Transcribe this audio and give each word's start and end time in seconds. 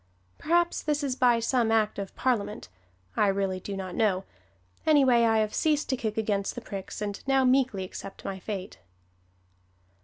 Perhaps 0.39 0.81
this 0.81 1.03
is 1.03 1.15
by 1.15 1.39
some 1.39 1.71
Act 1.71 1.99
of 1.99 2.15
Parliament 2.15 2.69
I 3.15 3.27
really 3.27 3.59
do 3.59 3.77
not 3.77 3.93
know; 3.93 4.23
anyway, 4.83 5.25
I 5.25 5.37
have 5.37 5.53
ceased 5.53 5.89
to 5.89 5.95
kick 5.95 6.17
against 6.17 6.55
the 6.55 6.61
pricks 6.61 7.03
and 7.03 7.21
now 7.27 7.45
meekly 7.45 7.83
accept 7.83 8.25
my 8.25 8.39
fate. 8.39 8.79